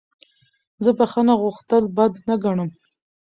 زه 0.83 0.91
بخښنه 0.97 1.33
غوښتل 1.41 1.83
بد 1.97 2.13
نه 2.27 2.35
ګڼم. 2.43 2.69